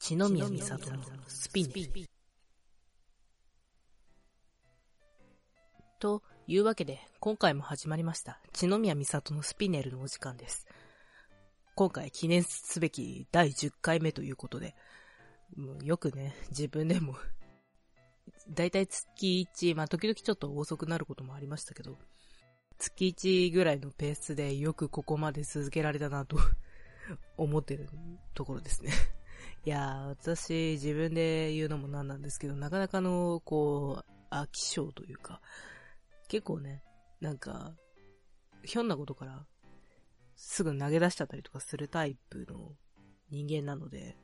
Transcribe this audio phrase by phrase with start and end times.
[0.00, 1.68] 千宮美里のスピン。
[5.98, 8.40] というわけで、今回も始まりました。
[8.52, 10.66] 千宮美里のスピネルのお時間です。
[11.74, 14.76] 今回記念すべき第10回目ということで、
[15.82, 17.16] よくね、自分でも、
[18.48, 21.98] だいたい月1、まあ時々ちょっと遅くなることもありましたけど、
[22.78, 26.38] 月1ぐらいのペースでよくここまで続けられたなと
[27.36, 27.88] 思ってる
[28.34, 28.92] ところですね。
[29.64, 35.40] いや、私自分で言うのもなんなんですけど、なかなかの、こう、飽き性というか、
[36.28, 36.82] 結構ね、
[37.20, 37.74] なんか、
[38.64, 39.46] ひょんなことから、
[40.36, 42.72] すぐ投げ出しちゃったりとかするタイプの
[43.30, 44.16] 人間なので、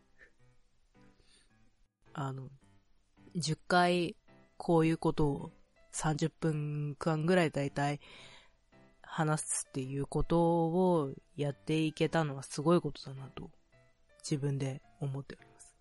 [2.12, 2.48] あの、
[3.37, 4.16] 10回
[4.56, 5.51] こういうことを
[5.92, 8.01] 30分間ぐらいだいたい
[9.03, 13.51] 話すっていうことをやっていけたのはすごいことだなと
[14.28, 15.77] 自分で思っております。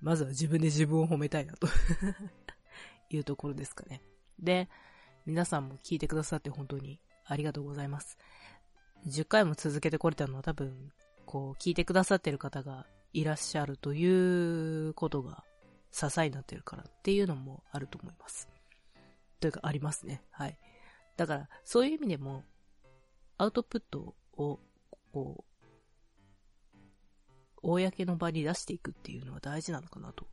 [0.00, 1.66] まずは自分で自分を褒めたいなと
[3.10, 4.02] いうところですかね。
[4.38, 4.68] で、
[5.26, 8.18] 皆さんも聞いてくださって本当にありがとうございます。
[9.06, 10.92] 10回も続けてこれたのは多分、
[11.26, 15.44] こう、聞いてくださってる方がいらっしゃるということが
[15.90, 18.48] 支えになってるからっていうのもあると思います。
[19.40, 20.22] というか、ありますね。
[20.30, 20.58] はい。
[21.16, 22.44] だから、そういう意味でも、
[23.38, 24.60] アウトプットを、
[25.12, 25.49] こう、
[27.62, 30.26] 公の場に出していくっていうのは大事なのかなと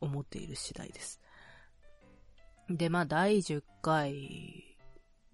[0.00, 1.20] 思っている次第です。
[2.68, 4.76] で、まあ、第10回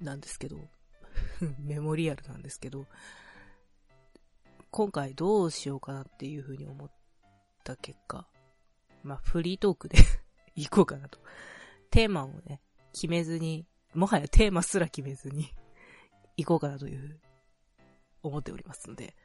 [0.00, 0.68] なんですけど、
[1.60, 2.86] メモリアルなんですけど、
[4.70, 6.90] 今回どうしようかなっていうふうに思っ
[7.64, 8.26] た結果、
[9.02, 9.98] まあ、フリートークで
[10.54, 11.20] 行こうかなと。
[11.90, 15.54] テーマをね、決めずに、もはやテーマすら決めずに
[16.36, 17.20] 行こうかなという、
[18.22, 19.16] 思っておりますので、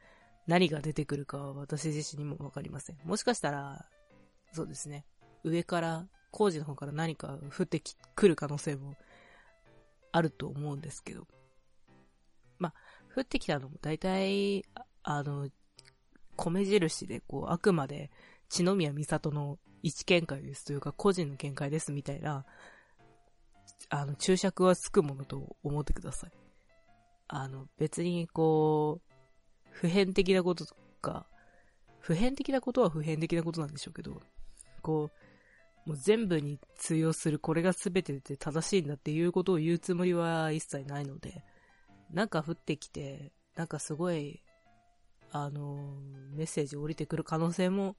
[0.48, 2.96] 何が出てくるかは私自身にもわかりません。
[3.04, 3.86] もしかしたら、
[4.52, 5.04] そうですね、
[5.44, 8.96] 上から、工事の方から何か降ってき、来る可能性も
[10.10, 11.26] あると思うんですけど、
[12.58, 12.74] まあ、
[13.14, 14.64] 降ってきたのも大体、
[15.02, 15.48] あの、
[16.36, 18.10] 米印で、こう、あくまで、
[18.48, 22.46] 千宮美里の一見解ですというか、個人の見解ですみたいな、
[23.90, 26.30] あの、注釈はつくものと思ってください。
[27.28, 29.07] あの、別にこう、
[29.70, 31.26] 普遍的なこととか、
[32.00, 34.20] 普遍的なことは普遍的なことなんでしょうけど、
[34.82, 35.10] こ
[35.86, 41.44] う、もう全部に通用するこれが全てで正しいんだっていうことを言うつもりは一切ないので、
[42.12, 44.42] なんか降ってきて、なんかすごい、
[45.30, 45.94] あの、
[46.32, 47.96] メッセージ降りてくる可能性も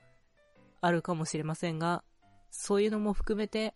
[0.82, 2.04] あるかもしれませんが、
[2.52, 3.74] そういうのも含めて、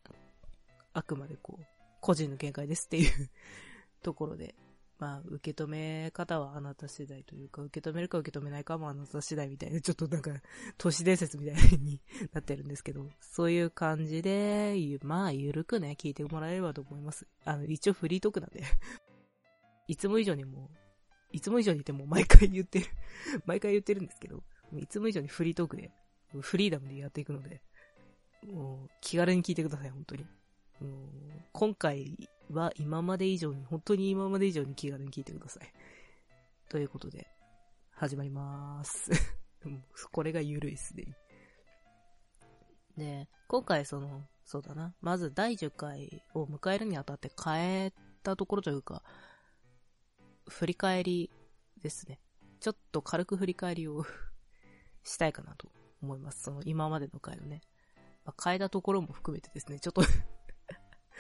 [0.94, 1.66] あくまでこう、
[2.02, 3.30] 個人の見解ですっていう
[4.02, 4.56] ところで、
[5.04, 10.32] まあ、受け止め方はあなた次第というか、受け止めるか受け止めないかもあなた次第みたいな、ちょっとなんか、
[10.78, 12.00] 都市伝説みたいに
[12.32, 17.28] なってるんですけど、そういう感じで、まあ、ゆるくね、聞いてもらえればと思います。
[17.44, 18.64] あの、一応フリートークなんで、
[19.90, 20.78] いつも以上にもう、
[21.34, 22.86] いつも以上にっても毎回言ってる、
[23.46, 24.42] 毎回言ってるんですけど、
[24.78, 25.92] いつも以上にフリートークで、
[26.40, 27.62] フリーダムでやっていくので、
[28.48, 30.26] もう、気軽に聞いてください、本当に。
[30.80, 30.92] もう
[31.52, 35.74] 今回は今まで以上に、本当に今まで以上に気軽に聞いてください。
[36.70, 37.28] ということで、
[37.92, 39.12] 始まりまーす。
[40.12, 41.16] これがゆるいっすね。
[42.98, 44.94] で、今回その、そうだな。
[45.02, 49.04] まず第10回を迎えるにあたって変えたところというか、
[50.48, 51.32] 振り返り
[51.82, 52.20] ですね。
[52.60, 54.06] ちょっと軽く振り返りを
[55.04, 56.44] したいかなと思います。
[56.44, 57.62] その今までの回のね。
[58.26, 60.02] まあ、変えたところも含めてですね、ちょっと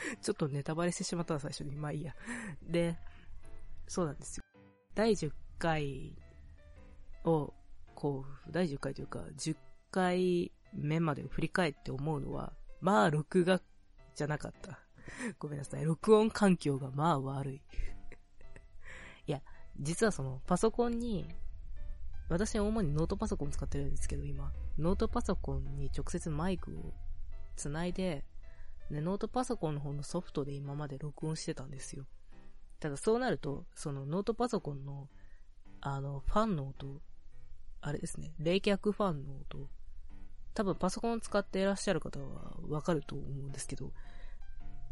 [0.21, 1.75] ちょっとネタバレしてしまったら最初に。
[1.75, 2.15] まあいいや。
[2.61, 2.97] で、
[3.87, 4.43] そうなんですよ。
[4.95, 6.15] 第10回
[7.23, 7.53] を、
[7.95, 9.57] こう、第10回というか、10
[9.91, 13.61] 回目まで振り返って思うのは、まあ録画
[14.15, 14.79] じゃなかった。
[15.39, 15.83] ごめんなさい。
[15.83, 17.61] 録音環境がまあ悪い。
[19.27, 19.41] いや、
[19.79, 21.27] 実はそのパソコンに、
[22.29, 24.51] 私は主にノートパソコン使ってるんですけど、今。
[24.77, 26.93] ノートパソコンに直接マイクを
[27.55, 28.25] つないで、
[28.91, 32.05] で、ノートパソコンの方のソフトで今まで録音してたんですよ。
[32.79, 35.09] ただそうなると、そのノートパソコンの、
[35.81, 37.01] あの、ファンの音、
[37.81, 39.69] あれですね、冷却ファンの音、
[40.53, 43.91] 多分パソコンを使っていらっしゃる方はわかると思うんですけど、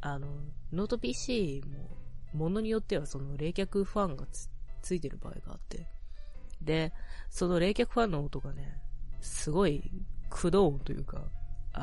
[0.01, 0.27] あの、
[0.71, 1.97] ノート PC も、
[2.33, 4.49] ものによってはその冷却ファンがつ
[4.81, 5.88] ついてる場合があって、
[6.61, 6.93] で、
[7.29, 8.81] その冷却ファンの音がね、
[9.19, 9.91] すごい
[10.29, 11.29] 駆動音というか、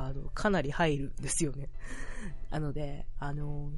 [0.06, 1.70] あの、かなり入るんですよね。
[2.50, 3.70] なので、あの、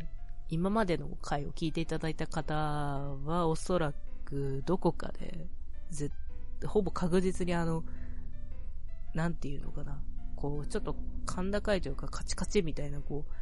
[0.49, 3.93] 今までの回を聞いていただいた方は、おそら
[4.25, 5.49] くどこかで、
[5.91, 6.11] ぜ、
[6.67, 7.85] ほぼ確実にあの、
[9.15, 10.03] なんていうのかな。
[10.37, 10.95] こう、ちょっと
[11.27, 13.33] 甲高いというかカチカチみたいな、こう、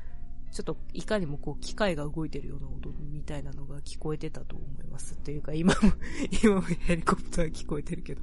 [0.50, 5.14] ちょっといかにもこう機械が動いてるような音みたいなのが聞こえてたと思います。
[5.14, 5.80] っていうか今も
[6.42, 8.22] 今もヘリコプター聞こえてるけど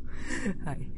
[0.65, 0.89] はい。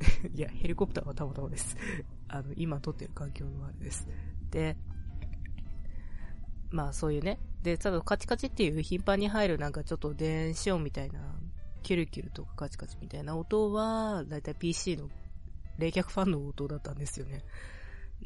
[0.34, 1.76] いや、ヘリコプターはたまたまです
[2.28, 4.06] あの、今撮ってる環境のあれです。
[4.50, 4.76] で、
[6.70, 7.38] まあそういうね。
[7.62, 11.20] で、多分カチカチっていう頻繁に入るなんかちょっと電子音みたいな、
[11.82, 15.08] キュルキュルとかカチカチみたいな音は、だいたい PC の
[15.78, 17.44] 冷却ファンの音だったんですよね。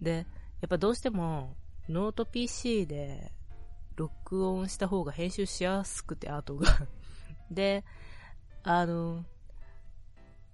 [0.00, 0.26] で、
[0.60, 1.56] やっぱどうしても、
[1.88, 3.32] ノート PC で
[3.96, 6.66] 録音した方が編集しやすくて、あとが
[7.50, 7.84] で、
[8.64, 9.24] あの、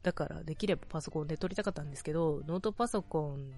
[0.02, 3.52] だからできればパソコンで録りたかったんですけど、ノートパソコン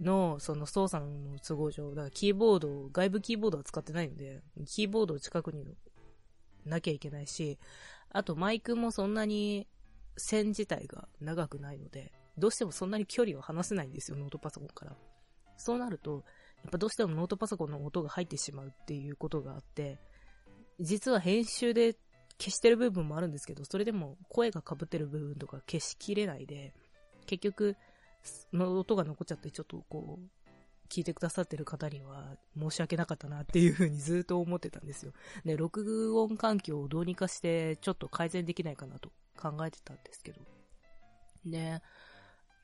[0.00, 5.76] のその操作の都合上、だからキーボード、外部キーボードは使ってないので、キーボードを近くに
[6.64, 7.58] なきゃいけないし、
[8.10, 9.68] あとマイクもそんなに
[10.16, 14.96] 線自体が長くないので、どうしてもそんなに距離を離せないんですよ、ノートパソコンから。
[15.56, 16.24] そうなると、
[16.62, 20.00] やっぱどうしてもノートパソコンの音が入ってしまうっていうことがあって、
[20.80, 21.96] 実は編集で
[22.40, 26.72] 消してる部分もあるんですけど、それでも声が被ってる部分とか消しきれないで、
[27.26, 27.76] 結局、
[28.52, 30.40] の音が残っちゃってちょっとこう、
[30.88, 35.12] 聞いてくださってる方には申し訳なかったなっていう風にずっと思ってたんですよ。
[35.44, 40.40] で、録音環境をどうにかしてちょっと改善できないかなと考えてたんですけど。
[41.46, 41.80] で、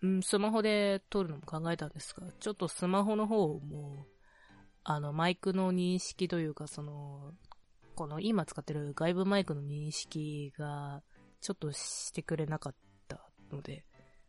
[0.03, 4.07] うん、スマホで撮るのも考えたんですが、ちょっとスマホの方も、
[4.83, 7.33] あの、マイクの認識というか、その、
[7.97, 11.03] この今使ってる外部マイクの認識が
[11.41, 12.75] ちょっとしてくれなかっ
[13.09, 13.21] た
[13.51, 13.85] ので、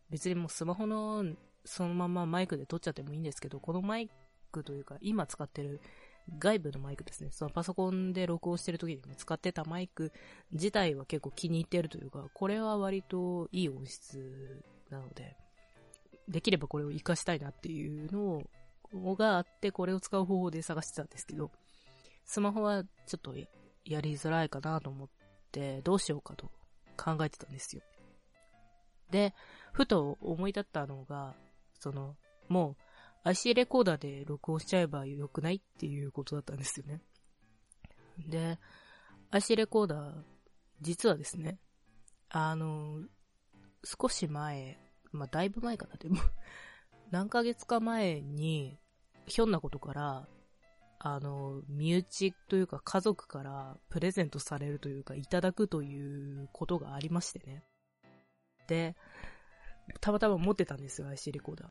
[0.09, 1.25] 別にもうスマホの
[1.65, 4.09] そのままマイクで撮っちゃってもいいんですけど、このマイ
[4.51, 5.81] クというか今使ってる
[6.39, 7.29] 外部のマイクですね。
[7.31, 10.13] そのパソコンで録音してる時にも使ってたマイク
[10.51, 15.35] 自体は結構気に入ってるというか、これは割といい音質なので、
[16.29, 21.51] できればこれを活かしたいなっていうのがあって、これを使う方法で探してたんですけど、
[22.27, 23.33] スマホはちょっと
[23.85, 25.09] やりづらいかなと思っ
[25.51, 26.51] て、どうしようかと
[26.97, 27.81] 考えてたんですよ。
[29.09, 29.33] で、
[29.71, 31.33] ふと思い立ったのが、
[31.79, 32.17] その、
[32.49, 32.75] も
[33.23, 37.01] う IC レコーダーで録音しちゃえばよくないっていうことだったんですよね。
[38.27, 38.59] で、
[39.31, 40.13] IC レコーダー、
[40.81, 41.59] 実はですね、
[42.29, 43.01] あの、
[43.83, 44.77] 少し前、
[45.13, 46.17] まあ、だいぶ前かな、でも
[47.09, 48.77] 何ヶ月か前に、
[49.27, 50.27] ひょんなことから、
[50.99, 57.63] あの、身内というか家族からプレゼントされるというかいただくということがありましてね。
[58.67, 58.95] で、
[60.01, 61.69] たまたま持ってたんですよ、IC レコーダー。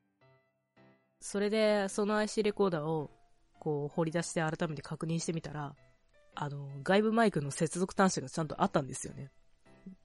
[1.20, 3.10] それで、その IC レコーダーを、
[3.58, 5.74] こう、掘り出して改めて確認してみたら、
[6.34, 9.30] あの、外部マイクの接続端子がちゃんとあったんですよね。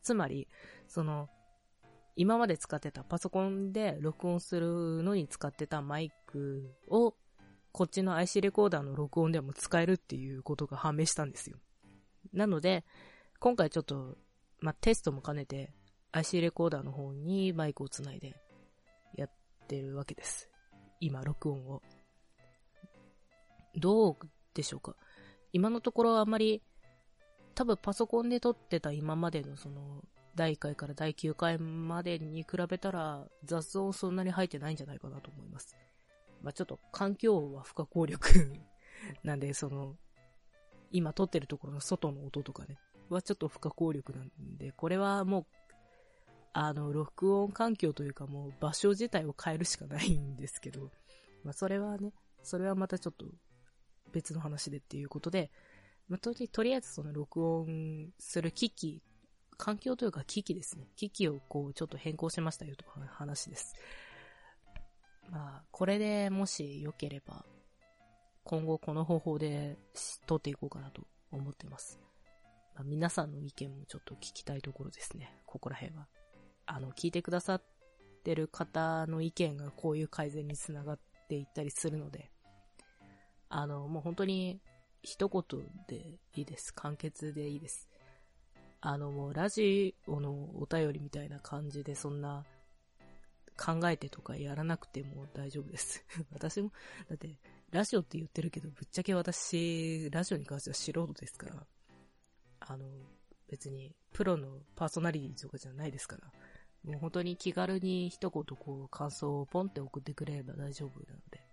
[0.02, 0.48] つまり、
[0.88, 1.30] その、
[2.16, 7.14] 今まで使ってたパソコンで録音するのに使ってたマイクを
[7.72, 11.58] こっちの IC レコーダーの録音でも使えるっていうことが判明したんですよ。
[12.34, 12.86] なので、
[13.40, 14.18] 今回ちょっと、
[14.60, 15.74] まあ、テストも兼ねて
[16.12, 18.36] IC レコーダーの方にマイクをつないで
[19.16, 19.32] やっ
[19.68, 20.50] てるわけです。
[21.00, 21.82] 今、録音を。
[23.76, 24.18] どう
[24.54, 24.96] でしょうか？
[25.54, 26.62] 今のところあまり、
[27.56, 30.04] 多分パソコンで撮ってた今までのその、
[30.36, 35.76] 第1回から第9回までに比べたら雑音そんなに入ってないんじゃないかなと思います。
[36.42, 38.30] まあ、ちょっと環境は不可抗力
[39.24, 39.98] なんで、その、
[40.92, 42.78] 今撮ってるところの外の音とかね、
[43.10, 45.46] はちょっと不可抗力なんで、これはもう、
[46.54, 50.92] あの、録音環境というかもう場所自体を変えるしかないんですけど、
[51.44, 53.26] まあ、それはね、それはまたちょっと
[54.12, 55.52] 別の話でっていうことで、
[56.10, 59.02] まあ、とりとりあえずその録音する機器、
[59.58, 60.88] 環境というか機器ですね。
[60.96, 63.76] 機器をこうちょっと変更しましたよという話です。
[65.32, 67.46] まあ、これでもし良ければ、
[68.44, 69.78] 今後この方法で
[70.28, 72.00] 撮っていこうかなと思ってます。
[72.76, 75.34] まあ、皆さんの意見もちょっと聞きたいところですね。
[75.46, 76.08] ここら辺は。
[76.66, 77.64] あの、聞いてくださっ
[78.24, 82.30] てる方の意見がこういう改善につながっていったりするので、
[83.48, 84.60] あの、もう本当に
[85.02, 86.74] 一言でいいです。
[86.74, 87.90] 簡潔でいいです。
[88.82, 92.44] あの、もうラジオのお便りみたいな感じでそんな
[93.62, 96.04] 考えてとかやらなくても大丈夫です。
[96.34, 96.72] 私も、
[97.08, 97.38] だって、
[97.70, 101.68] ラジオって言ってるけど、ぶっちゃけ私、ラジオに関しては素人ですから、
[102.62, 102.90] あの、
[103.48, 106.34] 別に、プロのパーソナリティとかじゃないですから、
[106.84, 111.46] もう本当に気軽に一言こう、感想をポンって送ってくれれば大丈夫なので。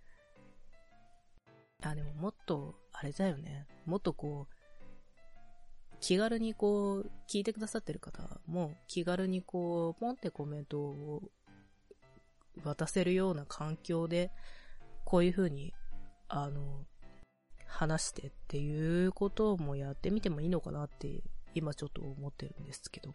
[1.83, 3.67] あ、でももっと、あれだよね。
[3.85, 11.31] もっとこう、気軽にこう、聞いてくださってる方も気軽にこう、ポンってコメントを
[12.65, 14.31] 渡せるような環境で、
[15.05, 15.73] こういう風に、
[16.29, 16.85] あの、
[17.67, 21.23] 話してっていうこともやってみてもいいのかなって、
[21.55, 23.15] 今ちょっと思ってるんですけど。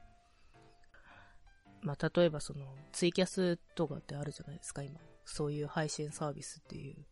[1.81, 5.00] まあ、例えばその、ツイキャスとかってあるじゃないですか、今。
[5.25, 7.05] そういう配信サービスっていう。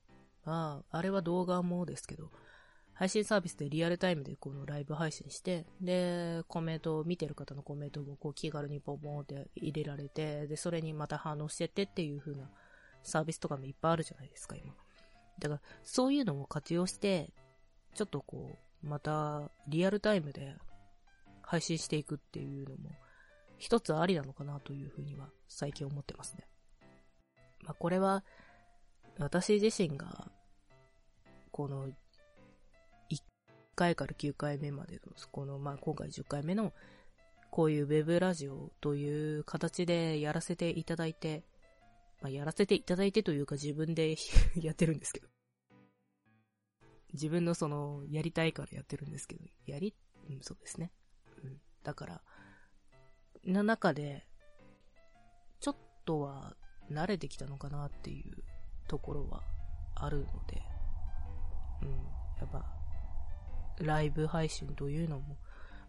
[0.46, 2.32] まあ、あれは動画もですけど、
[3.02, 12.48] 配信サービスでリアルタイムでこのライブ配信して、で、コメントを見てる方のコメントもこう気軽にポンポンって入れられて、で、それにまた反応してってっていう風な
[13.02, 14.76] サービスとかもいっぱいあるじゃないですか、今。
[15.40, 17.34] だから、そういうのを活用して、
[17.96, 20.56] ちょっとこう、またリアルタイムで
[21.42, 22.92] 配信していくっていうのも、
[23.58, 26.46] 一つありなのかなという風には最近思ってますね。
[27.64, 28.24] まあ、これは、
[29.18, 30.32] 私自身が、
[31.52, 31.90] この
[33.76, 36.74] 回から9回目までの、この、まあ、今回10回目の、
[37.50, 41.44] こういうウェブラジオという形でやらせていただいて、
[42.22, 44.16] まあ、やらせていただいてというか自分で
[44.56, 45.28] やってるんですけど。
[47.14, 49.94] 自分のその、やりたいからやってるんですけど、やり、
[50.30, 50.94] うん、そうですね。
[51.44, 51.62] うん。
[51.84, 52.22] だから、
[53.46, 54.26] の中で、
[55.60, 56.56] ちょっとは
[56.90, 58.44] 慣れてきたのかなっていう
[58.88, 59.44] ところは
[59.96, 60.71] あるので、
[63.84, 65.38] ライブ配信というのも、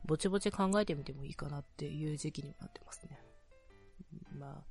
[0.05, 3.19] ぼちぼち考えてみてもいいかなっていう時期にもなってますね。
[4.39, 4.65] まあ、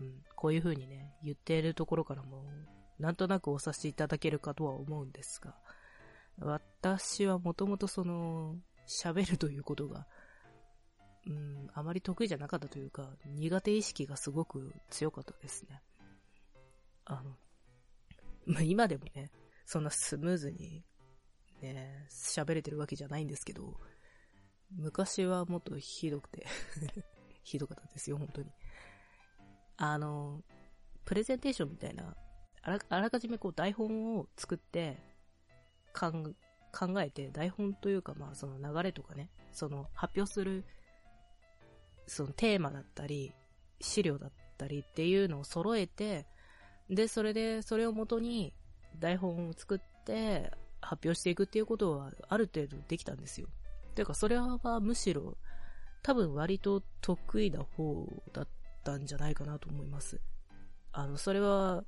[0.00, 2.44] うん、こういう風にね、言っているところからも、
[2.98, 5.56] なんとなくお察しいただけるかとは思うんですが、
[6.38, 10.06] 私はもともとその、喋るということが、
[11.26, 15.82] うん、あまり得意じゃなかったというか、苦手意識がすごく強かったですね。
[17.04, 17.36] あの、
[18.46, 19.30] ま、今でもね、
[19.66, 20.82] そんなスムーズに
[21.60, 23.78] ね、喋れてるわけじゃないんですけど、
[24.76, 26.46] 昔はもっとひどくて
[27.42, 28.52] ひどかったですよ、本当に。
[29.76, 30.42] あの、
[31.04, 32.16] プレゼンテーションみたいな、
[32.62, 34.98] あらあらかじめこう台本を作って、
[35.94, 40.64] 考えて、台本というかまあその流れとかね、その発表する、
[42.06, 43.34] そのテーマだったり、
[43.80, 46.26] 資料だったりっていうのを揃えて、
[46.90, 48.54] で、それで、それをもとに
[48.98, 53.48] 台本を作って、発表していくっていうことはある程度できたんですよ。
[53.98, 55.36] ていうか、それはむしろ
[56.02, 58.48] 多分割と得意な方だっ
[58.84, 60.20] たんじゃないかなと思います。
[60.92, 61.84] あの、それは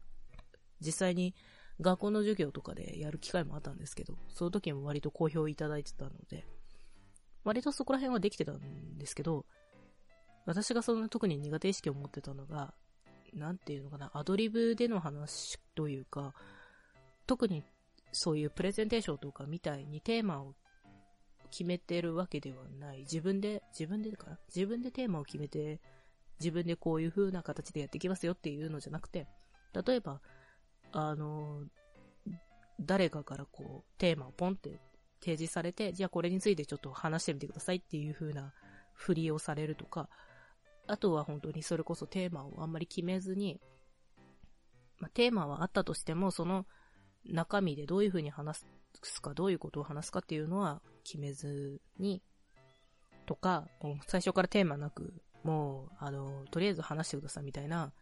[0.80, 1.34] 実際に
[1.80, 6.46] 学校の授業とかでやる機会もあったんですけど、その時も割と好評いただいてたので、
[7.44, 9.46] 割とそこら辺はできてたんですけど、
[10.46, 12.74] 私がその特に苦手意識を持ってたのが、
[13.34, 16.34] なんていうのかな、アドリブでの話というか、
[17.28, 17.62] 特に
[18.12, 20.54] そういうプレゼンテーションとかみたいにテーマを
[21.50, 23.00] 決めてるわけではない。
[23.00, 24.38] 自分で、自分でかな？
[24.54, 25.80] 自分でテーマを決めて、
[26.38, 29.26] 自分でこういう風な形でやっていきますよっていうのじゃなくて、
[29.86, 30.20] 例えば、
[30.92, 31.64] あの、
[32.80, 34.80] 誰かからこう、テーマをポンって
[35.20, 38.52] 提示されて、じゃあこれについてちょっと話してみてくださいっていう風な
[38.94, 40.08] 振りをされるとか、
[40.86, 43.60] あとは本当にそれこそテーマをあんまり決めずに、
[44.98, 46.66] まあ、テーマはあったとしても、その
[47.24, 48.64] 中身でどういう風に話
[49.02, 52.22] すか、どういうことを話すかっていうのは決めずに、
[53.26, 57.92] とか、もう最初からテーマなく、もう、あの、とりあえず話してくださいみたいな、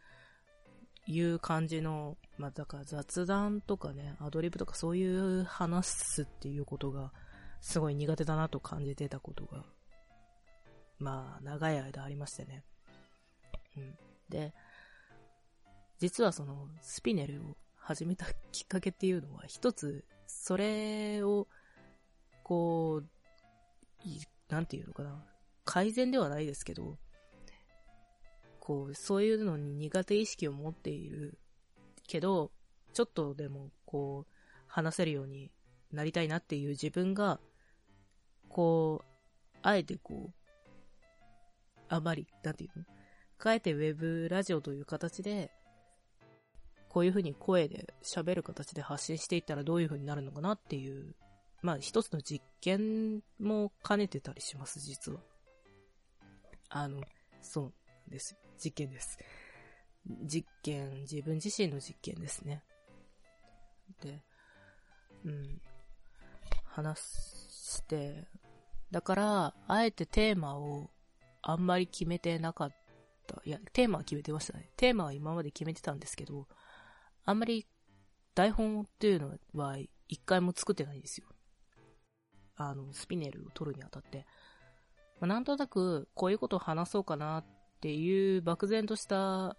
[1.06, 7.12] いう感じの、まあ、だから雑談とかね、アドリブとかそういう話すっていうことが、
[7.60, 9.64] すごい苦手だなと感じてたことが、
[10.98, 12.64] まあ、長い間ありましてね。
[13.76, 13.98] うん。
[14.28, 14.54] で、
[15.98, 17.56] 実はその、スピネルを
[17.88, 21.48] 始めたきっかけっていうのは、一つ、それを、
[22.42, 23.08] こう、
[24.52, 25.24] なんていうのかな。
[25.64, 26.98] 改善ではないですけど、
[28.60, 31.38] こう、そういうのに苦手意識を持っている
[32.06, 32.50] けど、
[32.92, 34.32] ちょっとでも、こう、
[34.66, 35.50] 話せるように
[35.90, 37.40] なりたいなっていう自分が、
[38.50, 39.06] こう、
[39.62, 40.34] あえてこう、
[41.88, 42.84] あまり、なんていうの？
[43.38, 45.50] あえてウェブラジオという形で、
[46.88, 51.14] こういう風に声で喋る形で発信していったらどういう風になるのかなっていう、
[51.62, 55.20] まあ一つの実験も兼ねてたりします、実は。
[56.70, 57.02] あの、
[57.40, 57.72] そ
[58.08, 58.36] うです。
[58.62, 59.18] 実験です。
[60.24, 62.62] 実験、自分自身の実験ですね。
[64.00, 64.22] で、
[65.24, 65.60] うん、
[66.64, 68.26] 話して、
[68.90, 70.90] だから、あえてテーマを
[71.42, 72.74] あんまり決めてなかっ
[73.26, 73.42] た。
[73.44, 74.70] いや、テーマは決めてましたね。
[74.76, 76.46] テーマは今まで決めてたんですけど、
[77.28, 77.66] あんまり
[78.34, 79.76] 台本っていうのは
[80.08, 81.26] 一回も作ってないんですよ。
[82.56, 84.24] あの、スピネルを取るにあたって。
[85.20, 87.44] まあ、なんとなく、こういうことを話そうかなっ
[87.82, 89.58] ていう漠然とした、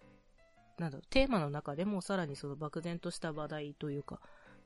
[0.80, 4.20] なんだろう、テーマの中でもさらにその漠然とした話題というか、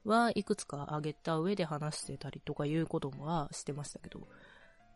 [0.06, 4.30] はいくつか挙げた上で話してたりとかいうこともはしてましたけど、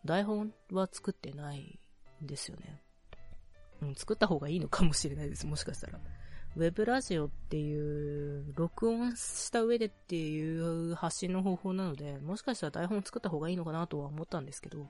[0.05, 1.77] 台本は作ってない
[2.23, 2.81] んですよね。
[3.81, 5.99] うん、作った方がいいのかもしれないです、もしかしたら。
[6.55, 14.87] ウェブラジオっていう、録音した上でっていう発信の方法なので、もしかしたら台本作った方がいいのかなとは思ったんですけど、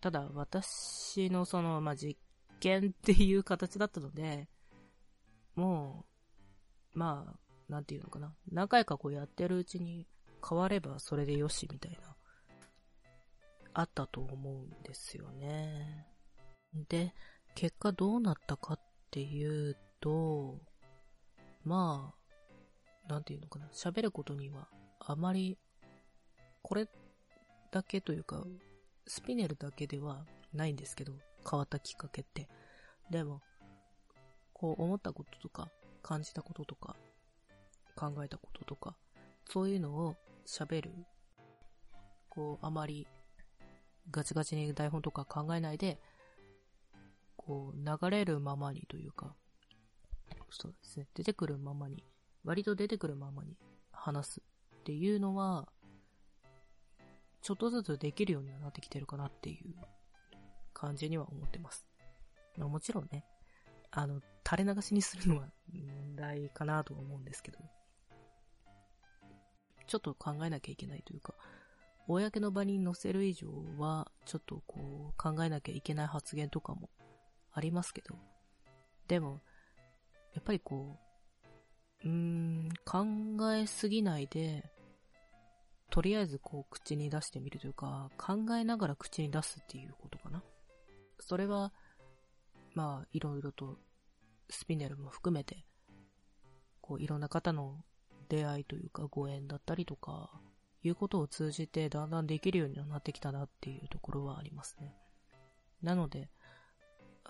[0.00, 2.18] ただ私のその、まあ、実
[2.60, 4.48] 験っていう形だったので、
[5.54, 6.04] も
[6.94, 8.34] う、まあ、なんていうのかな。
[8.50, 10.06] 何回かこうやってるうちに
[10.48, 12.16] 変わればそれでよしみたいな、
[13.74, 16.06] あったと思うんですよね。
[16.88, 17.14] で、
[17.54, 20.58] 結果どうなったかっっていうと、
[21.64, 22.12] ま
[23.08, 24.68] あ、なんていうのかな、喋ることには
[25.00, 25.56] あまり、
[26.62, 26.86] これ
[27.70, 28.44] だけというか、
[29.06, 31.14] スピネルだけではないんですけど、
[31.50, 32.50] 変わったきっかけって。
[33.10, 33.40] でも、
[34.52, 35.70] こう思ったこととか、
[36.02, 36.94] 感じたこととか、
[37.96, 38.94] 考えたこととか、
[39.48, 40.92] そういうのを喋る。
[42.28, 43.06] こう、あまり
[44.10, 45.98] ガチガチに台本とか考えないで、
[47.48, 49.34] こう、流れるままにというか、
[50.50, 52.04] そうですね、出てくるままに、
[52.44, 53.56] 割と出てくるままに
[53.90, 54.42] 話す
[54.80, 55.66] っていうのは、
[57.40, 59.74] ちょっとずつできるようにはなってきてるかなっていう
[60.74, 61.86] 感じには思ってます。
[62.58, 63.24] もちろんね、
[63.92, 67.58] あの、垂れ流しにするのは問題かなとは思うんですけど、
[69.86, 71.34] ちょっと考えなきゃいけないというか、
[72.08, 76.90] 公の場に載せる以上は、ちょっとこう、考えなきゃいけない発言とかも
[77.58, 78.14] ありますけど、
[79.08, 79.40] でも、
[80.34, 80.96] やっぱりこ
[82.04, 84.64] う、うーん、考えすぎないで、
[85.90, 90.42] とりあえずこう口に出してみるというか、考えながら口に出すっていうことかな。
[91.20, 91.72] それは、
[92.74, 93.78] まあ、いろいろと、
[94.50, 95.66] スピネルも含めて、
[96.80, 97.82] こう、いろんな方の
[98.28, 100.30] 出会いというか、ご縁だったりとか、
[100.82, 104.94] いうことを通じて、だんだんできるようになってきたなっていうところはありますね。
[105.82, 106.30] なので、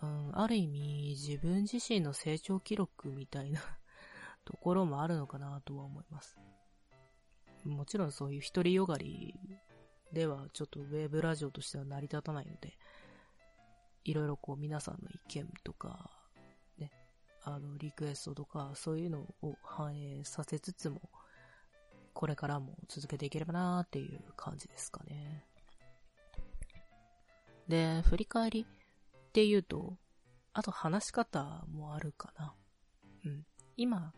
[0.03, 3.61] うん、ある意味自分自身の成長記録みたいな
[4.45, 6.39] ところもあるのかなとは思います。
[7.65, 9.35] もちろんそういう一人よがり
[10.13, 12.79] ではちょっとウェブラジオとしては成り立たないので、
[14.05, 16.11] いろいろこう皆さんの意見とか、
[16.79, 16.91] ね、
[17.43, 21.11] あの、リクエストとか、そういうのを反映させつつも、
[22.15, 25.45] これからも続けていければなーっていう感じですかね。
[27.69, 28.67] で、振り返り
[29.39, 29.97] っていうと、
[30.53, 32.55] あと話し方もあるかな。
[33.25, 33.47] うん。
[33.77, 34.13] 今、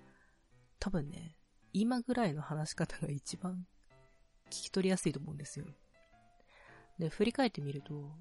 [0.78, 1.36] 多分ね、
[1.74, 3.66] 今ぐらいの話し方が一番
[4.46, 5.66] 聞き取りやすいと思うんですよ。
[6.98, 8.16] で、振り返ってみると、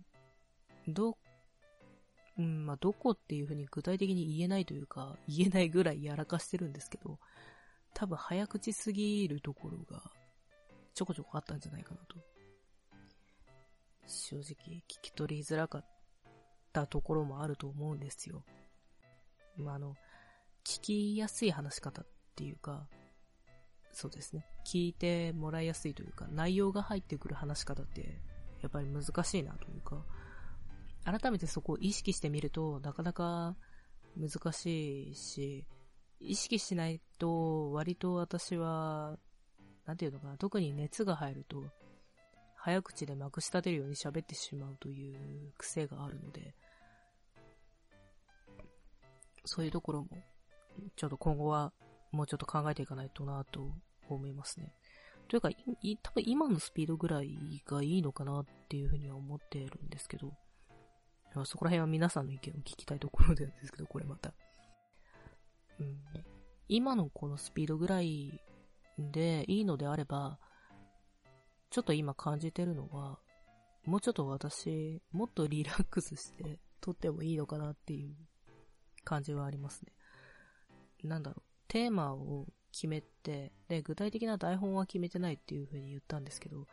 [0.89, 1.17] ど、
[2.37, 7.17] うん、まあ、どこっていうふうに具体的に言えないというか、言えないぐらいやらかしてるんですけど、
[7.93, 10.11] 多分早口すぎるところが
[10.93, 12.17] ちょこちょこあったんじゃないかなと。
[14.05, 15.85] 正直聞き取りづらかっ
[16.81, 18.43] たところもあると思うんですよ。
[19.57, 19.95] まあ、あの、
[20.63, 22.87] 聞きやすい話し方っていうか、
[23.91, 24.45] そうですね。
[24.65, 28.21] 聞いてもらいやすいというか、内容が入ってくる話し方って、
[28.61, 30.05] やっぱり難しいなというか、
[31.03, 33.55] 改めてそこを意識してみると、なかなか
[34.15, 35.65] 難しいし、
[36.19, 39.17] 意識しないと、割と私は、
[39.85, 41.63] なんていうのかな、特に熱が入ると、
[42.55, 46.53] 早口でまくし立てるように喋ってしまうという癖があるので、
[49.49, 50.09] そういうところも、
[50.95, 51.73] ちょっと今後は
[52.11, 53.71] もうちょっと考えていかないとなと
[54.07, 54.73] 思いますね。
[55.27, 55.49] というか、
[56.03, 60.33] 多分今のスピードぐらいがいいのかなっていうふうには思ってるんですけど、
[61.45, 64.33] そこら辺は皆さんの意見を聞きたいところなんですけど、これまた。
[65.79, 65.97] うん、
[66.67, 68.41] 今のこのスピードぐらい
[68.97, 70.39] でいいのであれば、
[71.69, 73.19] ちょっと今感じてるのは、
[73.85, 78.15] もうちょっと私、もっとリラックスして撮ってもいいのかなっていう
[79.09, 79.91] 感じはありますね。
[81.03, 86.67] なんだろう、テーマを決めて、で、具体的な台本は決めてないっていう風に言ったんですけど、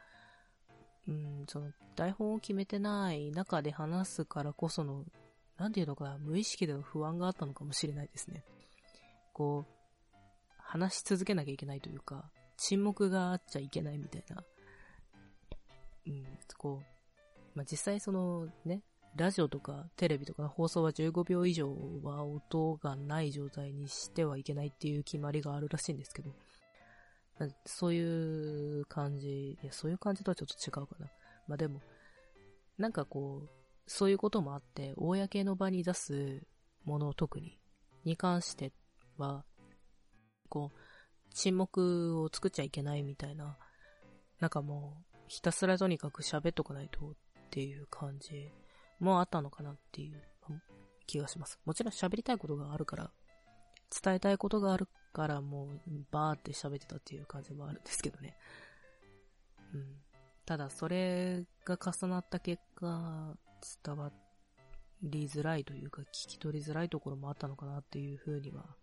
[1.08, 5.04] うん、その、台本を決めてない中で話すからこその、
[5.56, 8.44] なんていうのか、無意識での不安があったのかもしれないですね。
[9.32, 10.14] こう、
[10.58, 14.44] 話し続けなきゃいけないというか、沈黙があっちゃいけないみたいな
[16.06, 16.24] うん、
[16.56, 18.82] こう、まあ、実際そのね、
[19.16, 26.34] ラジオとかテレビとかの放送は15秒以上は音がない状態にしてはいけないっていう決まりがあるらしいんですけど、
[27.64, 31.06] そういう感じ、いや、そういう感じとはちょっと違うかな。
[31.48, 31.80] まあでも、
[32.78, 33.50] なんかこう、
[33.86, 36.42] そういうこともあって、公の場に出す
[36.84, 37.58] もの特に、
[38.04, 38.72] に関して
[39.16, 39.44] は、
[40.48, 40.78] こう、
[41.34, 43.56] 沈黙を作っちゃいけないみたいな、
[44.40, 47.14] なんかもう、ひたすらとにかく喋っとかないとっ
[47.50, 48.52] ていう感じ
[48.98, 50.22] もあったのかなっていう
[51.06, 51.58] 気がします。
[51.64, 53.10] もちろん喋りたいことがあるから、
[54.02, 55.80] 伝えたいことがあるからもう
[56.10, 58.36] バーって喋ってたっていう感じもあるんですけどね。
[59.74, 59.96] うん。
[60.44, 63.36] ただそれが重なった結果、
[63.84, 64.12] 伝わ
[65.02, 68.76] りづらいというか聞き取りづらいところもあったのかなっていうふうには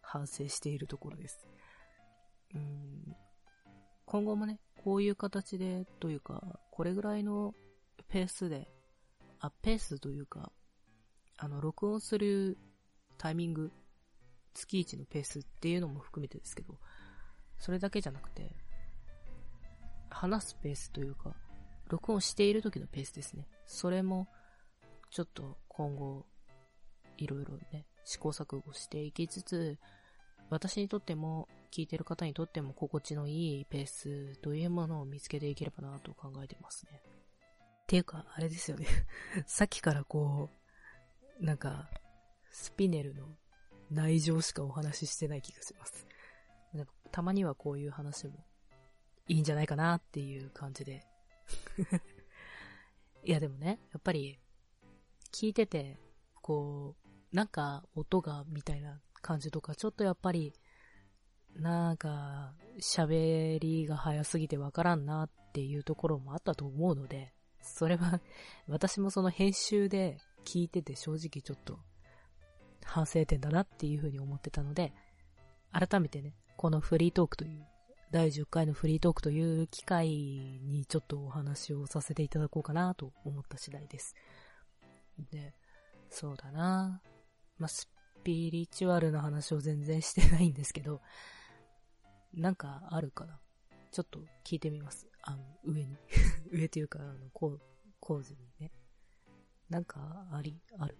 [0.00, 1.46] 反省しているところです。
[2.54, 3.16] うん。
[4.06, 7.54] 今後もね、こういう形でというか、これぐらいの
[8.08, 8.68] ペースで、
[9.40, 10.52] あ、ペースというか、
[11.38, 12.58] あの、録音する
[13.18, 13.72] タイミング、
[14.54, 16.78] 月1のペースっていうのも含めてですけど、
[17.58, 18.54] それだけじゃなくて、
[20.10, 21.34] 話すペースというか、
[21.88, 23.48] 録音している時のペースですね。
[23.66, 24.28] それも、
[25.10, 26.26] ちょっと今後、
[27.16, 29.78] いろいろね、試行錯誤していきつつ、
[30.50, 37.00] 私にとっても、聞いてる方にとっても心地のいいペースというものを見つけていければなと考えてますね。
[37.90, 38.86] っていうか、あれですよね
[39.46, 40.48] さっきからこ
[41.40, 41.90] う、なんか、
[42.52, 43.36] スピネルの
[43.90, 46.06] 内情しかお話ししてない気がします。
[46.72, 48.46] なんかたまにはこういう話も
[49.26, 51.04] いいんじゃないかなっていう感じで
[53.24, 54.38] いやでもね、やっぱり
[55.32, 55.98] 聞いてて、
[56.42, 56.94] こ
[57.32, 60.54] う、なんか音がみたいな感じとか、ちょっとやっぱり、
[61.56, 68.20] なんか喋りが早すぎてわからんなっていうところもあったと思うので、それは
[68.68, 71.78] 私もその編集で聞いてて正直ちょっと
[72.84, 74.92] 反省点だなっていうふうに思ってたので、
[75.72, 77.66] 改めてね、このフリートークという、
[78.10, 84.16] 第10回のフリートークという機会にちょっとお話をさせていただこうかなと思った次第です。
[85.30, 85.54] で、
[86.08, 87.02] そうだな
[87.58, 87.88] まあ、ス
[88.24, 91.00] ピリチュアルな話を全然してないんですけど、
[92.34, 93.38] なんかあるかな
[93.92, 95.08] ちょっと聞いてみます。
[95.22, 95.96] あの、上に。
[96.50, 97.60] 上というか、あの、こう、
[98.00, 98.70] 構図にね。
[99.68, 100.98] なんか、あり、ある。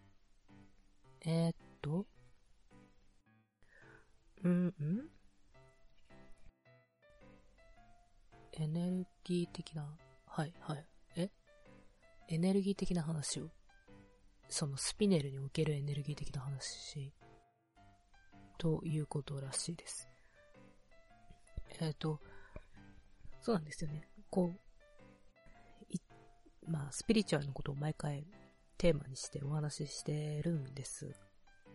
[1.22, 2.06] えー、っと、
[4.42, 5.08] うんうん
[8.52, 9.86] エネルギー的な、
[10.26, 10.86] はいはい。
[11.16, 11.30] え？
[12.28, 13.48] エネルギー的な話を、
[14.48, 17.12] そのスピネルにおけるエネルギー的な話、
[18.58, 20.08] ということらしいです。
[21.80, 22.20] えっ、と、
[23.40, 24.08] そうなんですよね。
[24.28, 24.60] こう、
[26.70, 28.24] まあ、スピリチュアルのことを毎回
[28.78, 31.16] テーマにしてお話ししてるんです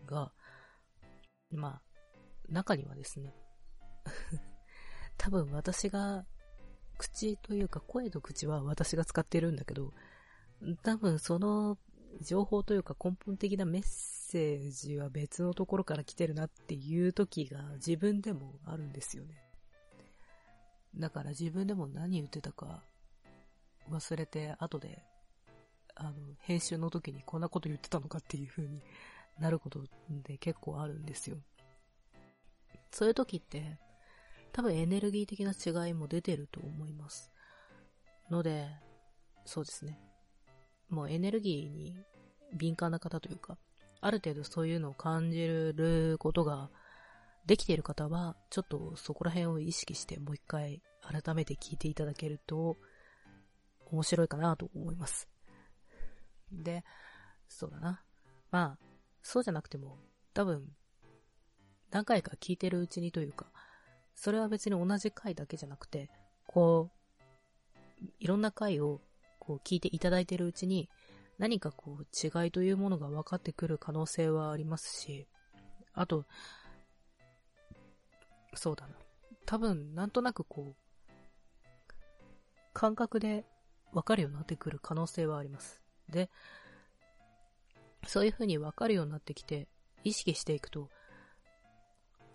[0.06, 0.32] が、
[1.50, 1.82] まあ、
[2.48, 3.34] 中にはですね、
[5.18, 6.24] 多分私が、
[6.98, 9.92] 口というか声と口は私が使ってるんだけど、
[10.82, 11.76] 多分その
[12.22, 19.34] 情報というか根本的なメッセージは別のところから来てるなっていう時が自分でもあるんですよね。
[20.94, 22.82] だから自分でも何言ってたか
[23.90, 25.02] 忘れて後で
[25.96, 28.82] あの、編集の時にこんなこと言ってたのかっていう風に
[29.40, 31.38] なることで結構あるんですよ。
[32.92, 33.78] そういう時って、
[34.52, 37.32] 多分エネルギー的な違いも出てると思います。
[38.30, 38.68] ので、
[39.46, 39.98] そうですね。
[40.90, 41.96] もうエネルギーに
[42.54, 43.56] 敏感な方というか、
[44.02, 46.70] ある程度そういうのを感じることが
[47.46, 52.76] できている方は、ちょっとそこら辺を意識してもう一回改めて聞いていただけると
[53.90, 55.28] 面白いかなと思います。
[56.50, 56.84] で、
[57.48, 58.02] そうだな。
[58.50, 58.86] まあ、
[59.22, 59.98] そうじゃなくても、
[60.34, 60.68] 多分、
[61.90, 63.46] 何回か聞いてるうちにというか、
[64.14, 66.10] それは別に同じ回だけじゃなくて、
[66.46, 69.00] こう、いろんな回を
[69.38, 70.88] こう聞いていただいてるうちに、
[71.38, 75.26] 何かこう違いというものが分かってくる可能性はありますし、
[75.92, 76.24] あと、
[78.54, 78.94] そうだな。
[79.44, 81.12] 多分、なんとなくこう、
[82.72, 83.44] 感覚で
[83.96, 85.80] 分かるようになってくる可能性はあります。
[86.10, 86.28] で、
[88.06, 89.68] そういう風に分かるようになってきて、
[90.04, 90.90] 意識していくと、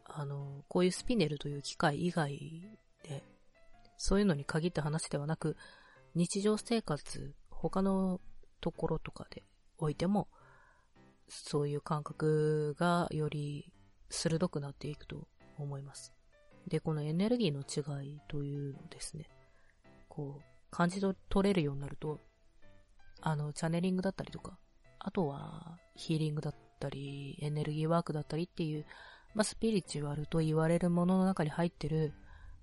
[0.06, 2.68] あの、こういうスピネルという機械以外
[3.04, 3.24] で、
[3.96, 5.56] そういうのに限った話ではなく、
[6.16, 8.20] 日常生活、他の
[8.60, 9.44] ところとかで
[9.78, 10.30] おいても、
[11.30, 13.72] そういう感覚がより
[14.10, 15.28] 鋭くなっていくと
[15.60, 16.12] 思います。
[16.68, 19.30] で、このエネルギーの違いというのですね、
[20.10, 22.20] こう、感じ取れるようになると、
[23.22, 24.58] あの、チャネリングだったりとか、
[24.98, 28.86] あとは、ヒーリングだったり、エネルギーワークだったりっていう、
[29.36, 32.14] まあ、スピリチュアルと言われるものの中に入ってる、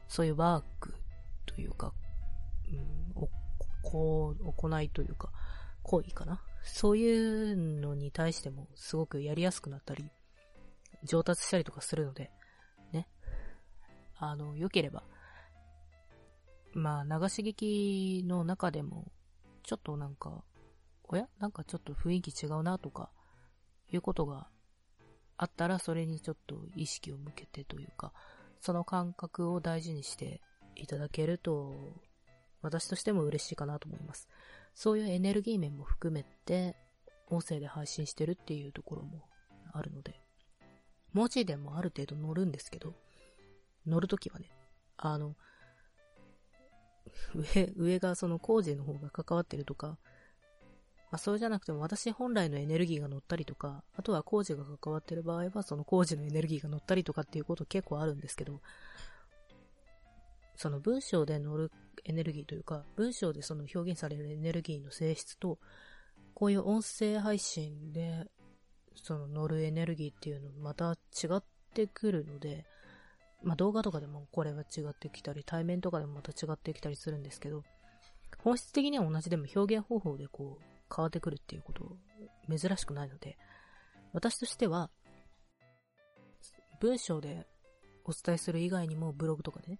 [0.09, 0.95] そういうワーク
[1.47, 1.93] というか、
[2.71, 3.29] うん、お、
[3.83, 5.31] こう、行いというか、
[5.83, 6.43] 行為かな。
[6.65, 10.11] そういうのに対してもすごくやりやすくなったり、
[11.05, 12.31] 上達したりとかするので、
[12.93, 13.09] ね。
[14.17, 15.03] あの、良ければ、
[16.75, 19.11] まあ、流し聞きの中でも、
[19.63, 20.45] ちょっとなんか、
[21.05, 21.27] おや？
[21.39, 23.11] なんかちょっと雰囲気違うなとか、
[23.91, 24.49] いうことが
[25.37, 28.13] あったら、それにちょっと意識を向けてというか、
[28.61, 30.41] その感覚を大事にして
[30.77, 31.75] いただけると、
[32.61, 34.29] 私としても嬉しいかなと思います。
[34.75, 36.77] そういうエネルギー面も含めて、
[37.29, 39.25] 音声で配信してるっていうところも
[39.73, 40.21] あるので、
[41.13, 42.95] 文字でもある程度乗るんですけど、
[43.87, 44.51] 乗るときはね、
[44.97, 45.35] あの、
[47.35, 49.99] 上、 上がその工事の方が関わってるとか、
[51.11, 58.61] まあ、それじゃなくても私本来のエネルギーが乗ったりとか、あとは工事が関わってる場合はその工事のエネルギーが乗ったりとかっていうこと結構あるんですけど、
[60.57, 61.71] その文章で乗る
[62.05, 65.59] エネルギーというか、文章でその表現されるエネルギーの性質と、
[66.35, 68.27] こういう音声配信で
[68.95, 71.43] その乗るエネルギーっていうのまた違っ
[71.75, 72.67] てくるので、
[73.43, 77.63] まあ動画とかでもこれは違ってきたり、対面とかでもまた違ってきたりするんですけど、
[78.39, 81.97] 本質的には同じでも表現方法でこう変わってくるっていうこと
[82.49, 83.37] 珍しくないので、
[84.13, 84.91] 私としては、
[86.81, 87.47] 文章で
[88.05, 89.79] お伝えする以外にも、ブログとかでね、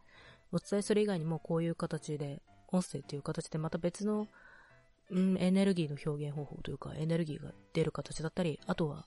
[0.53, 4.29] お伝えする以外にもこういう形で、音声っていう形でまた別の、
[5.11, 9.07] うん、エネルギーの表現方法というか、エネルギーが出る形だったり、あとは、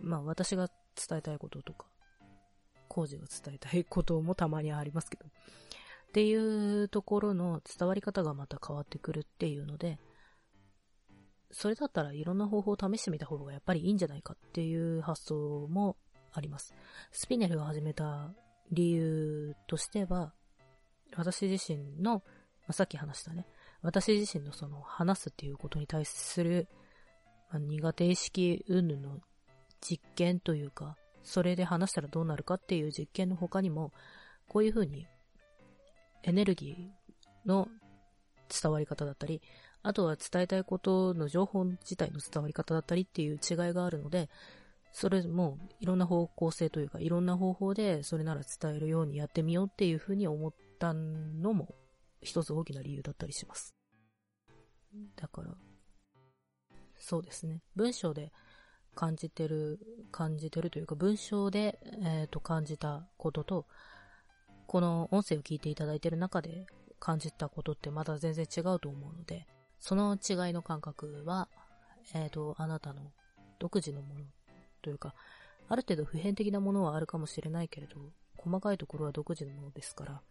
[0.00, 0.68] まあ私が
[1.08, 1.86] 伝えたいこととか、
[2.96, 5.28] 工事が伝えたいこともたまにありますけど、っ
[6.12, 9.98] ていうところの伝わり方がまた変わってくるっていうので、
[11.50, 15.98] それだったらいろんな方法を試してみた方がやっぱりいいんじゃないかっていう発想も
[16.32, 16.74] あります。
[17.12, 18.32] スピネルを始めた
[18.72, 20.32] 理由としては、
[21.14, 22.22] 私自身の、ま
[22.68, 23.46] あ、さっき話したね、
[23.82, 26.66] 私自身のその話すっていうことに対する、
[27.50, 29.20] まあ、苦手意識云々の
[29.82, 33.92] 実験というか、それで話したらどうなるかっていう実験の他にも、
[34.48, 35.06] こういうふうに
[36.22, 37.68] エネルギーの
[38.48, 39.42] 伝わり方だったり、
[39.82, 44.30] あとは伝えたいことの情報自体の伝わり方だったりっていう違いがあるので、
[44.92, 51.74] それもいろんな方向性というか、いろんな方法でそれなら伝えるようにやってみようっていうふうに思ったのも
[52.22, 53.74] 一つ大きな理由だったりします。
[55.16, 55.54] だから、
[56.96, 57.62] そうですね。
[57.74, 58.32] 文章で
[58.96, 59.78] 感じてる、
[60.10, 63.66] 感じてるというか、文章で、えっ、ー、と感じたことと、
[64.66, 66.66] この音声を聞いていただいてる中で
[66.98, 69.46] 感じたことってまだ全然違うと思うので、
[69.78, 71.48] その違いの感覚は、
[72.14, 73.12] えっ、ー、と、あなたの
[73.58, 74.20] 独自のもの
[74.82, 75.14] というか、
[75.68, 77.96] ある程度普遍的なものはあるかもしれないけれど、
[78.38, 80.22] 細かいところは独自のものですから、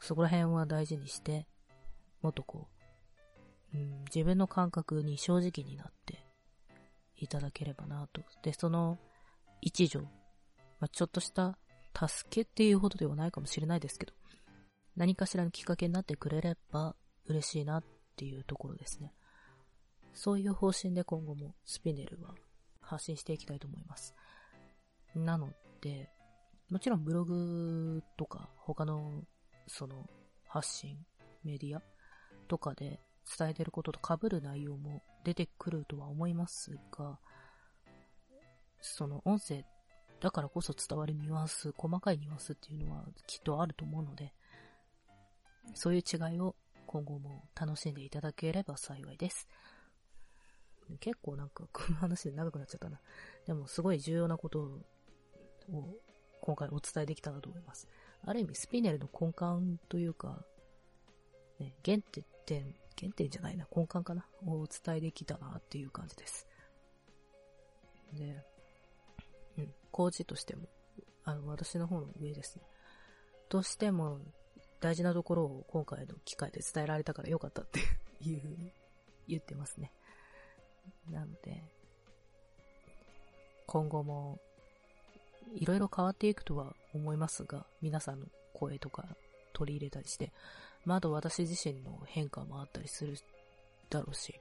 [0.00, 1.46] そこら辺は大事にして、
[2.22, 2.68] もっとこ
[3.74, 6.23] う、うん、自分の感覚に正直になって
[7.16, 8.22] いただければなと。
[8.42, 8.98] で、その
[9.60, 10.04] 一助、
[10.80, 11.58] まあ、ちょっとした
[11.94, 14.12] 助けっていうほどではないかもしれないですけど、
[14.96, 16.94] 何かしらのきっかけになってくれれば
[17.26, 17.84] 嬉しいなっ
[18.16, 19.12] ていうところですね。
[20.12, 22.34] そういう方針で今後もスピネルは
[22.80, 24.14] 発信していきたいと思います。
[25.14, 25.50] なの
[25.80, 26.10] で、
[26.70, 29.24] もちろんブログとか他の
[29.66, 30.08] その
[30.46, 30.98] 発信、
[31.42, 31.82] メディア
[32.48, 33.00] とかで
[33.38, 37.18] 伝えてることと被る内容も出てくるとは思いますが、
[38.80, 39.64] その音声
[40.20, 44.32] だからこそ伝わるニュアンス、細かいニュアンスっていうのはきっとあると思うので、
[45.74, 46.54] そういう違いを
[46.86, 49.48] 今後も楽しんでいただければ幸いです。
[51.00, 53.00] 結構なんか、この話で長くなっちゃったな。
[53.46, 55.98] でもすごい重要なことを
[56.40, 57.88] 今回お伝えできたなと思います。
[58.22, 60.44] ある意味スピネルの根幹というか、
[61.58, 61.98] ね、原
[62.44, 66.46] 点、原点じゃないな、根幹かなをお伝えできたなっていう感じです。
[68.12, 68.44] で、
[69.58, 70.68] うん、工事としても、
[71.24, 72.62] あの、私の方の上ですね。
[73.48, 74.20] としても、
[74.80, 77.80] 大事なところを今回の機会で伝えられたからよかったって
[78.20, 78.72] いうふうに
[79.26, 79.92] 言ってますね。
[81.10, 81.62] なので、
[83.66, 84.38] 今後も
[85.54, 89.16] いろいろ変わっていくとは思いますが、皆さんの声とか
[89.52, 90.32] 取り入れたりして、
[90.84, 93.16] まあ、あと私自身の変化もあったりする
[93.90, 94.40] だろうし、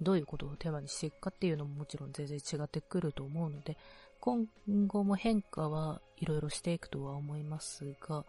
[0.00, 3.76] どういうことをテーマにしていくかっていうのももちろん全然違ってくると思うので、
[4.20, 4.46] 今
[4.86, 8.24] 後も変化はいろいろしていくとは思いますが、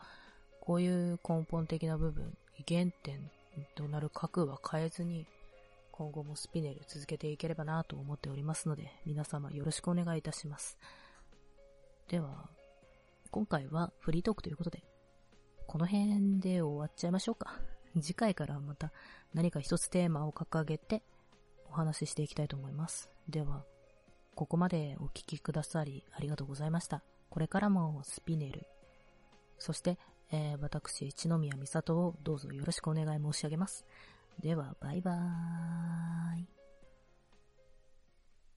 [0.62, 2.36] こういう根本的な部分、
[2.68, 3.30] 原点
[3.76, 5.26] となる核は変えずに、
[5.92, 10.78] 今後もスピネル続けていければなと思っておりますので、皆様よろしくお願いいたします。
[12.08, 12.50] では、
[13.30, 14.84] 今回はフリートークということで、
[15.68, 17.60] この辺で終わっちゃいましょうか。
[18.02, 18.92] 次回からまた
[19.34, 21.04] 何か一つテーマを掲げて
[21.70, 23.10] お話ししていきたいと思います。
[23.30, 23.66] では、
[24.36, 27.04] ここまでお聞きくださりありがとうございました。
[27.30, 28.68] これからもスピネル、
[29.58, 29.98] そして、
[30.32, 33.86] えー、私、一宮美里をどうぞよろしくお願い申し上げます。
[34.40, 36.63] では、バイバーイ。